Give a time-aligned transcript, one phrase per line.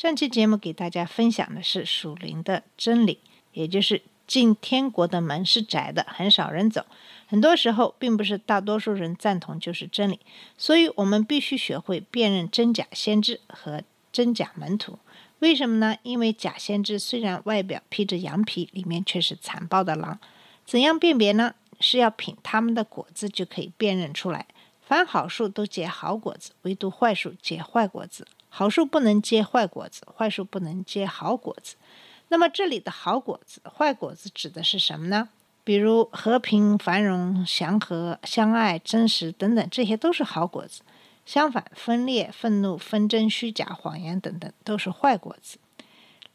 [0.00, 3.18] 上期节目给大家分享的是属灵的真理，
[3.52, 6.86] 也就是进天国的门是窄的，很少人走。
[7.26, 10.18] 很多时候，并不是大多数人赞同就是真理，
[10.56, 14.98] 所以我们必须学会辨认真假先知和真假门徒。
[15.40, 15.94] 为什么呢？
[16.02, 20.18] 因为假先知虽然外表披着羊皮，里面却是残暴的狼。
[20.64, 21.54] 怎样辨别呢？
[21.78, 24.46] 是要品他们的果子就可以辨认出来。
[24.80, 28.26] 凡好树都结好果子，唯独坏树结坏果子。
[28.50, 31.76] 好树不能结坏果子，坏树不能结好果子。
[32.28, 35.30] 那么这里的好果子、坏果子指的是什么呢？
[35.64, 40.82] 比如和平、繁荣、祥和、相爱、真实等等，这些都是好果子。
[41.26, 45.58] 相反，分裂、愤怒、纷争、虚假、谎言等等，都是坏果子。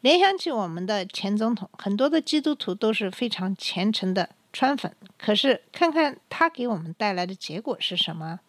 [0.00, 8.40] 联想起我们的前总统，很多的基督徒都是非常虔诚的川粉，可是看看他给我们带来的结果是什么？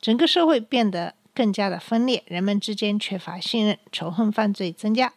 [0.00, 5.10] 整个社会变得更加的分裂，人们之间缺乏信任，仇恨、犯罪增加，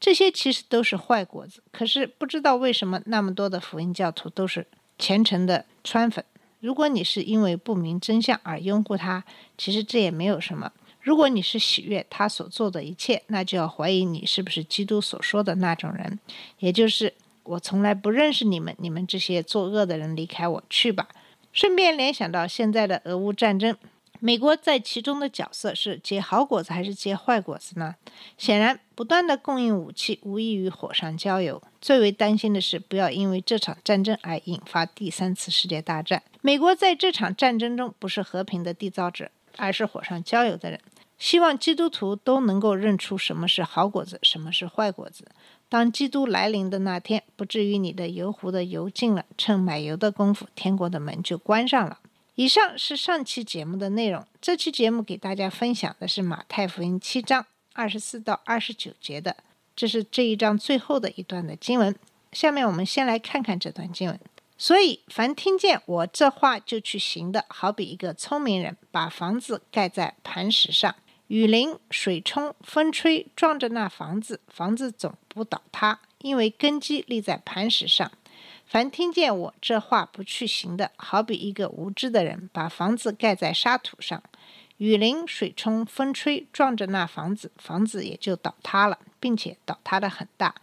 [0.00, 1.62] 这些其实都是坏果子。
[1.70, 4.66] 可是不知道为什么那么多的福音教徒都是
[4.98, 6.24] 虔诚的川粉。
[6.58, 9.22] 如果你是因为不明真相而拥护他，
[9.56, 10.72] 其实这也没有什么。
[11.00, 16.18] 如果你是喜悦他所做的一切，那就要怀疑你是不是基督所说的那种人，
[16.58, 21.06] 也就是我从来不认识你们，你们这些作恶的人，离开我去吧。
[21.52, 23.76] 顺便联想到现在的俄乌战争，
[24.20, 27.96] 美国在其中的角色是结好果子还是结坏果子呢？
[28.36, 31.60] 显然，不断的供应武器无异于火上浇油。
[31.80, 36.22] 最为担心的是，不要因为这场战争而引发第三次世界大战。
[36.42, 40.78] 美国在这场战争中不是和平的缔造者，而是火上浇油的人。
[41.18, 45.26] 希望基督徒都能够认出什么是好果子，什么是坏果子。
[45.68, 51.98] 当基督来临的那天，不至于你的油壶的油尽了，趁买油的功夫，天国的门就关上了。
[52.40, 54.26] 以上是上期节目的内容。
[54.40, 59.36] 这期节目给大家分享的是马太福音七章二十四到二十九节的，
[59.76, 61.94] 这是这一章最后的一段的经文。
[62.32, 64.18] 下面我们先来看看这段经文。
[64.56, 70.96] 所以，凡听见我这话就去行的，好比一个聪明人，把房子盖在磐石上，
[71.26, 78.10] 雨淋、水冲、风吹，撞着那房子，房子总不倒塌，因为根基立在磐石上。
[78.70, 84.22] 凡听见我这话不去行的，好比一个无知的人，把房子盖在沙土上，
[84.76, 90.54] 雨淋、水冲、风吹，撞着那房子，房子也就倒塌了，并且倒塌的很大。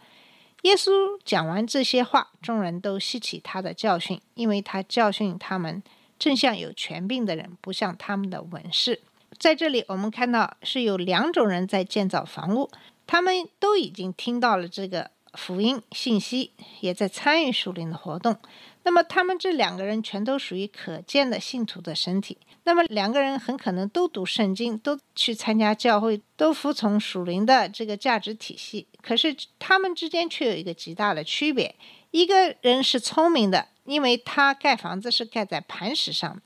[0.62, 0.90] 耶稣
[1.22, 5.82] 讲完这些话，众人都吸取他的教训，因为他教训他们，
[6.18, 9.02] 正像有权柄的人，不像他们的文士。
[9.38, 12.70] 在这里，我们看到是有两种人在建造房屋，
[13.06, 16.50] 他们都已经听到了这个福音信息，
[16.80, 18.36] 也在参与属灵的活动。
[18.82, 22.36] 那么，他们这两个人全都属于可见的信徒的身体。
[22.64, 28.88] 那么，两个人很可能都读圣经，都去参加教会，都服从属灵的这个价值体系。
[29.00, 31.76] 可是，他们之间却有一个极大的区别：
[32.10, 36.38] 一个人是聪明的，因为他盖房子是盖在磐石上；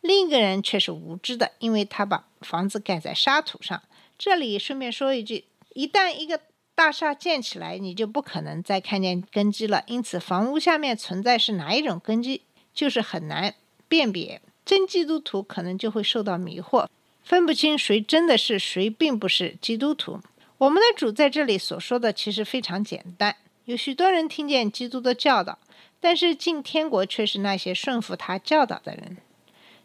[0.00, 3.80] 另一个人却是无知的，因为他把房子盖在沙土上。
[4.18, 5.44] 这里顺便说一句：
[5.74, 6.40] 一旦一个
[6.80, 9.84] 大厦建起来，你就不可能再看见根基了。
[9.86, 12.40] 因此，房屋下面存在是哪一种根基，
[12.72, 13.54] 就是很难
[13.86, 14.40] 辨别。
[14.64, 16.88] 真基督徒可能就会受到迷惑，
[17.22, 20.20] 分不清谁真的是谁，并不是基督徒。
[20.56, 23.36] 我们的主在这里所说的其实非常简单：
[23.66, 25.58] 有许多人听见基督的教导，
[26.00, 29.18] 但是进天国却是那些顺服他教导的人。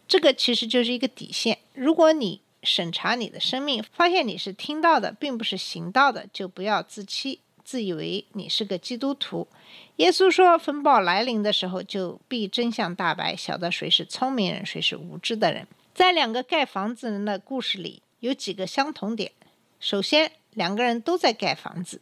[0.08, 1.58] 这个其实就是一个底线。
[1.74, 9.48] 如果你审查你的生命，发现你是听到的，并不是行道的，就不要自欺，自以为你是个基督徒。
[9.98, 19.32] 耶稣说：“风暴来临的时候，就必真相大白，晓得谁是聪明人，谁是无知的人。”在两个盖房子人的故事里，有几个相同点。
[19.80, 22.02] 首先，两个人都在盖房子，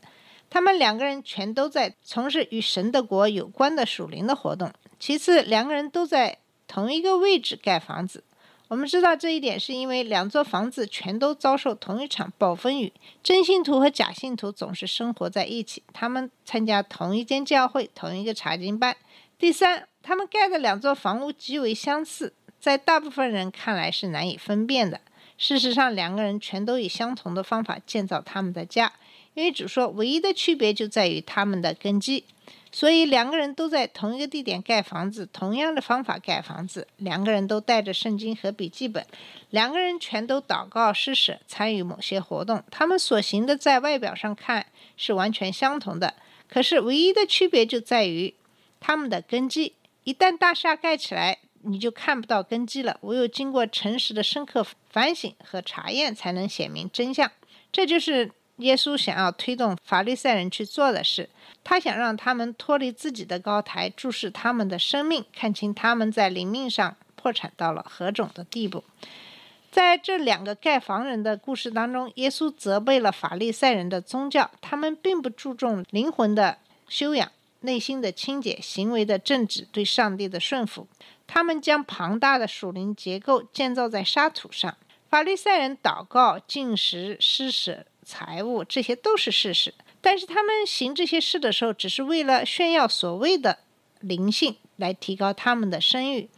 [0.49, 4.71] 他们两个人全都在从事与神的国有关的属灵的活动。
[4.99, 8.23] 其次，两个人都在同一个位置盖房子。
[8.73, 12.91] 我们知道这一点，是因为两座房子全都遭受同一场暴风雨。
[13.21, 18.97] 真信徒和假信徒总是生活在一起，他们参加同一间教会、同一个查经班。
[19.37, 24.99] 第三，他们盖的两座房屋极为相似，在大部分人看来是难以分辨的。
[25.37, 28.91] 事实上，两个人全都以相同的方法建造他们的家，
[29.35, 32.23] 因为主说，唯一的区别就在于他们的根基。
[32.73, 39.05] 所以两个人都在同一个地点盖房子，同样的方法盖房子，两个人都带着圣经和笔记本，
[39.51, 42.63] 两个人全都祷告施舍，参与某些活动。
[42.71, 44.65] 他们所行的在外表上看
[44.97, 46.15] 是完全相同的，
[46.49, 48.33] 可是唯一的区别就在于
[48.79, 49.73] 他们的根基。
[50.03, 52.97] 一旦大厦盖起来，你就看不到根基了。
[53.01, 57.31] 唯有经过诚实的深刻反省和查验，才能显明真相。
[57.71, 58.31] 这就是
[58.63, 61.29] 耶稣想要推动法利赛人去做的事。
[61.65, 68.83] 他想让他们脱离自己的高台，注视他们的生命，看清他们在灵命上破产到了何种的地步。
[69.71, 76.57] 在这两个盖房人的故事当中，耶稣责备了法利赛人的宗教，他们并不注重灵魂的
[76.87, 77.31] 修养、
[77.61, 80.87] 内心的清洁、行为的正直、对上帝的顺服。
[81.25, 84.75] 他们将庞大的属灵结构建造在沙土上。
[85.09, 89.73] 法利赛人祷告、进食、施舍财物，这些都是事实。
[90.01, 93.59] 但是他们行这些事的时候，只是为了炫耀所谓的
[94.01, 96.29] 灵性，来提高他们的声誉。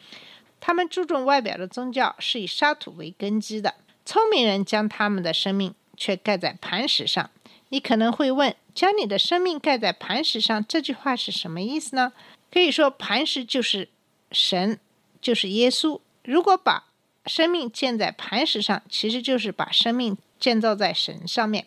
[0.59, 3.75] 他们注重外表的宗教是以沙土为根基的。
[4.05, 7.29] 聪明人将他们的生命却盖在磐石上。
[7.69, 12.13] 你可能会问：将你的生命盖在磐石上，这句话是什么意思呢？
[12.51, 13.89] 可以说，磐石就是
[14.31, 14.79] 神，
[15.19, 15.99] 就是耶稣。
[16.23, 16.85] 如果把
[17.25, 20.15] 生命建在磐石上，其实就是把生命
[20.45, 21.65] 建造在神上面。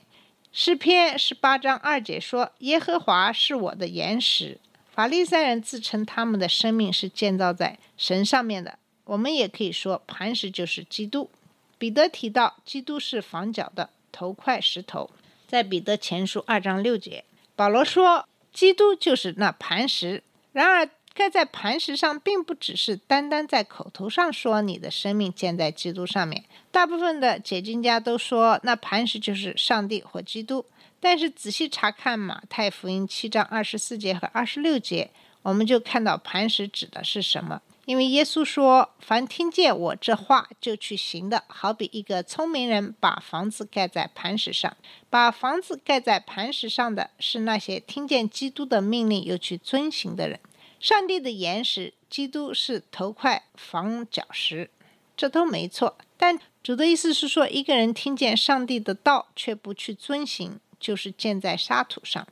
[0.52, 4.60] 诗篇十八章二节说：“耶和华是我的岩石。”
[4.94, 8.78] 法利赛人自称他们的生命是建造在神上面的。
[9.02, 11.28] 我们也可以说，磐石就是基督。
[11.76, 15.10] 彼得提到，基督是房角的头块石头，
[15.48, 17.24] 在彼得前书二章六节，
[17.56, 20.22] 保罗说，基督就是那磐石。
[20.52, 26.44] 然而，盖在磐石上，并不只是单单在口头上说你的生命建在基督上面。
[26.70, 30.64] 大部分的解经家都说，那磐石就是上帝或基督。
[31.00, 35.10] 但是仔细查看马太福音七章二十四节和二十六节，
[35.42, 37.60] 我们就看到磐石指的是什么。
[37.86, 44.76] 因为耶稣说：“凡听见我这话就去行的，好比一个聪明人把房子盖在磐石上。
[45.10, 50.38] 把房子盖在磐石上的是那些听见基督的命令又去遵行的人。”
[50.80, 54.70] 上帝的岩石，基督是头块防角石，
[55.16, 55.98] 这都没错。
[56.16, 62.26] 但主的意思是说，一个人听见上帝的道却不去遵行，就是建在沙土上。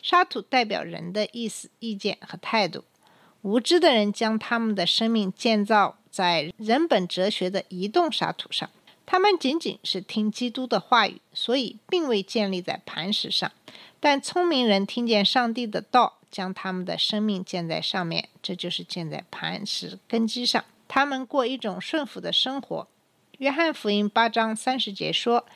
[0.00, 2.84] 沙土代表人的意思、意见和态度。
[3.42, 8.70] 无知的人将他们的生命建造在人本哲学的移动沙土上。
[9.04, 13.50] 他们仅仅是听基督的话语，所以并未建立在磐石上。
[13.98, 16.19] 但聪明人听见上帝的道。
[16.30, 20.64] 将他们的生命建在上面，这就是建在磐石根基上。
[20.86, 22.86] 他们过一种顺服的生活。
[23.38, 25.46] 约翰福音八章三十节说，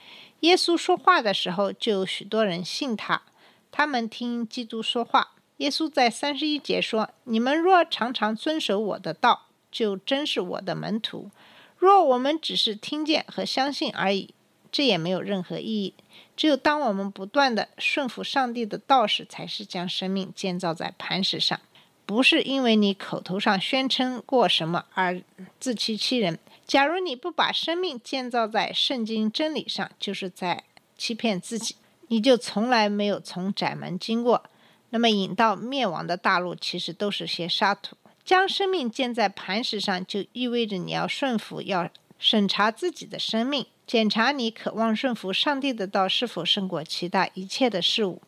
[0.41, 3.23] 耶稣说话的时候，就有许多人信他。
[3.71, 5.33] 他们听基督说话。
[5.59, 11.31] 耶稣在三十一节说：“你们若常常遵守我的道，就真是我的门徒。
[11.77, 14.35] 若我们只是听见和相信而已，
[14.75, 15.95] 这也没有任何意义。”
[16.37, 21.61] 只有当我们不断的顺服上帝的道时，才是将生命建造在磐石上，
[22.05, 25.23] 不是因为你口头上宣称过什么而
[25.61, 26.41] 自欺欺人。
[26.67, 30.65] 假如你不把生命建造在圣经真理上，就是在
[30.99, 31.77] 欺骗自己，
[32.09, 34.43] 你就从来没有从窄门经过。
[34.91, 37.97] 那么引到灭亡的大路，其实都是些沙土。
[38.25, 41.89] 将生命建在磐石上，就意味着你要顺服，要
[42.25, 43.67] 审查自己的生命。
[43.87, 48.23] 检查你渴望顺服上帝的道是否胜过其他一切的事物，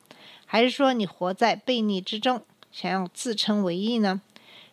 [0.45, 4.21] 还是说你活在悖逆之中，想要自称为义呢？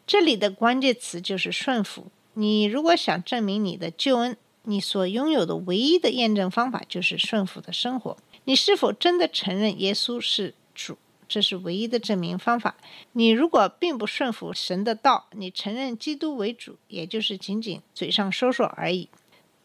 [0.06, 2.08] 这里的关键词就是顺服。
[2.34, 8.18] 你如果想证明你的救恩，你所拥有的唯一的验证方法就是顺服的生活。
[8.44, 10.98] 你是否真的承认耶稣是主？
[11.28, 12.76] 这是唯一的证明方法。
[13.14, 19.10] 你如果并不顺服神的道，你承认基督为主，也就是仅仅嘴上说说而已。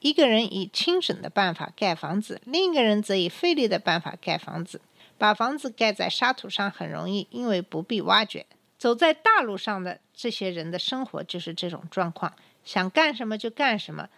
[0.01, 4.81] 一个人以轻省的办法盖房子，另一个人则以费力的办法盖房子。
[5.19, 8.47] 把房子盖在沙土上很容易，因为不必挖掘。
[8.79, 12.33] 走在大路上的这些人的生活就是这种状况，
[12.65, 14.09] 想干什么就干什么，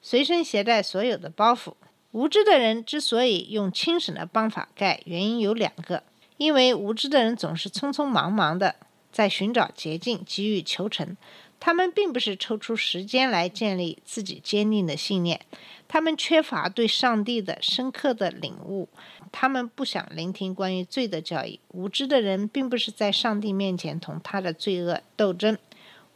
[0.00, 1.74] 随身携带所有的包袱。
[2.12, 6.04] 无知的人之所以用轻省的方法盖，原因有两个：
[6.36, 8.76] 因为无知的人总是匆匆忙忙的
[9.12, 11.16] 在寻找捷径，急于求成。
[11.60, 15.40] 他们并不是抽出时间来建立自己坚定的信念，
[15.88, 18.88] 他们缺乏对上帝的深刻的领悟，
[19.32, 21.60] 他们不想聆听关于罪的教义。
[21.68, 25.56] 无知的人并不是在上帝面前同他的罪恶斗争，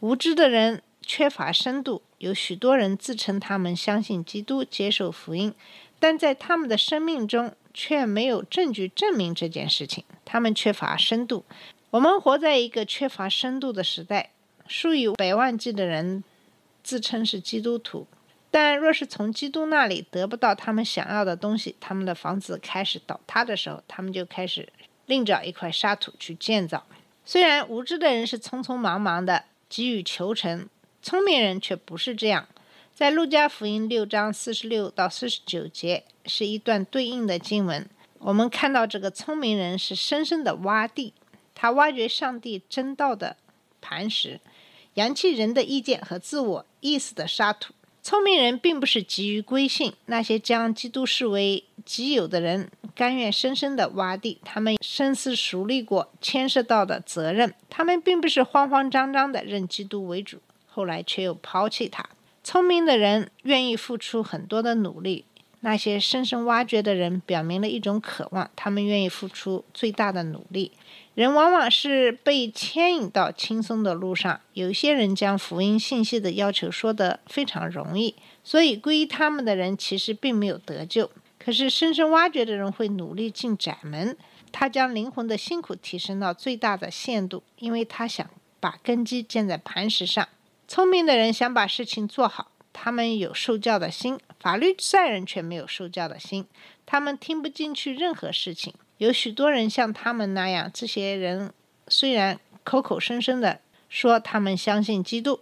[0.01, 2.03] 无知的人缺乏深度。
[2.19, 5.55] 有许多人自称他们相信基督，接受福音，
[5.97, 10.03] 但在他们的生命中却没有证据证明这件事情。
[10.25, 11.45] 他们缺乏深度。
[11.91, 14.29] 我们活在一个缺乏深度的时代，
[14.67, 16.23] 数以百万计的人
[16.83, 18.05] 自称是基督徒，
[18.51, 24.69] 但若是从基督那里得不到他们想要的东西，他们的房子开始倒塌的时候，他们就开始
[25.07, 26.85] 另找一块沙土去建造。
[27.25, 30.67] 虽然无知的人是匆匆忙忙的急于求成，
[31.01, 32.47] 聪明人却不是这样。
[32.99, 37.87] 在路加福音六章四十六到四十九节是一段对应的经文，
[38.17, 41.13] 我们看到这个聪明人是深深的挖地。
[41.55, 43.37] 他挖掘上帝真道的
[43.79, 44.41] 磐石，
[44.95, 47.73] 扬弃人的意见和自我意思的沙土。
[48.03, 54.41] 聪明人并不是急于归信，那些将基督视为己有的人，甘愿深深的挖地。
[54.43, 62.05] 他们深思熟虑过牵涉到的责任，他们并不是慌慌张张的认基督为主，后来却又抛弃他。
[62.51, 65.23] 聪明的人愿意付出很多的努力。
[65.59, 70.71] 那些深深挖掘的人表明了一种渴望，他们愿意付出最大的努力。
[71.13, 81.11] 人往往是被牵引到轻松的路上，有些人将福音信息的要求说得非常容易，所以归他们的人其实并没有得救。
[81.37, 84.17] 可是深深挖掘的人会努力进窄门，
[84.51, 88.27] 他将灵魂的辛苦提升到最大的限度，因为他想
[88.59, 90.27] 把根基建在磐石上。
[90.69, 92.51] 聪明的人想把事情做好。
[92.71, 96.45] 他们有受教的心，法律赛人却没有受教的心。
[96.85, 98.75] 他们听不进去任何事情。
[98.99, 101.51] 有许多人像他们那样，这些人
[101.87, 105.39] 虽然口口声声的说他们相信基督，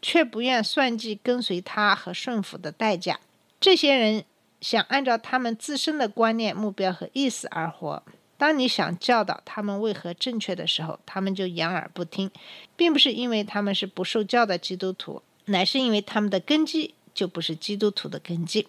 [0.00, 3.20] 却不愿算计跟随他和顺服的代价。
[3.60, 4.24] 这些人
[4.62, 8.02] 想按照他们自身的观念、目标和意思而活。
[8.40, 12.30] 当你想教导他们为何正确的时候，他们就掩耳不听，
[12.74, 15.22] 并不是因为他们是不受教的基督徒。
[15.46, 18.68] 乃是因为他们的根基就不是基督徒的根基，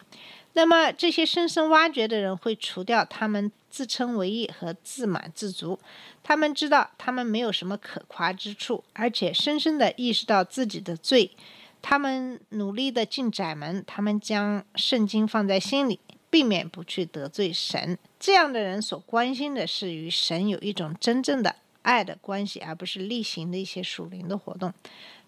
[0.53, 5.79] 那么这些深深挖掘的人会除掉他们自称为义和自满自足，
[6.23, 11.31] 他们知道他们没有什么可夸之处，而且深深的意识到自己的罪，
[11.83, 15.99] 他们努力的进窄门，他们将圣经放在心里，
[16.31, 17.95] 避免不去得罪神。
[18.19, 24.73] 这样的人所关心的是与神有一种真正的爱的关系，而不是例行的一些属灵的活动。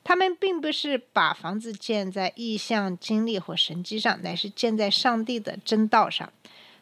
[0.04, 6.32] 他们并不是把房子建在意象、经历或神迹上，乃是建在上帝的真道上。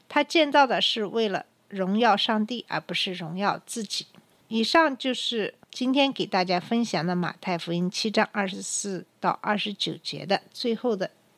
[0.08, 4.08] 他建造的是为了荣耀上帝，而不是荣耀自己。
[4.48, 11.12] 以上就是今天给大家分享的马太福音七章二十四到二十九节的最后的